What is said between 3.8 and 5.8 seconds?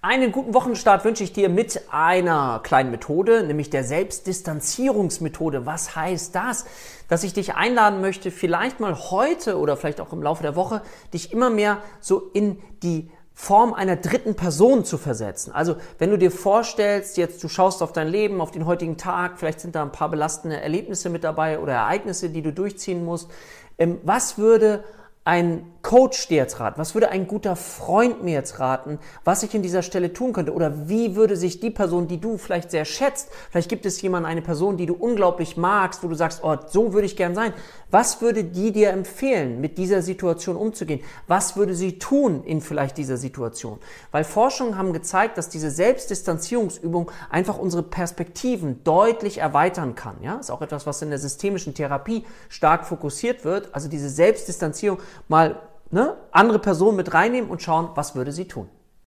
Selbstdistanzierungsmethode.